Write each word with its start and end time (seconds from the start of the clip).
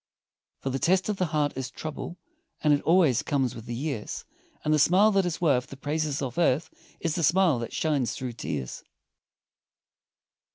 For 0.61 0.71
the 0.71 0.79
test 0.79 1.09
of 1.09 1.17
the 1.17 1.27
heart 1.27 1.53
is 1.55 1.69
trouble, 1.69 2.17
And 2.63 2.73
it 2.73 2.81
always 2.81 3.21
comes 3.21 3.53
with 3.53 3.67
the 3.67 3.75
years, 3.75 4.25
And 4.65 4.73
the 4.73 4.79
smile 4.79 5.11
that 5.11 5.27
is 5.27 5.39
worth 5.39 5.67
the 5.67 5.77
praises 5.77 6.23
of 6.23 6.39
earth, 6.39 6.71
Is 6.99 7.13
the 7.13 7.21
smile 7.23 7.59
that 7.59 7.71
shines 7.71 8.13
through 8.15 8.33
tears. 8.33 8.83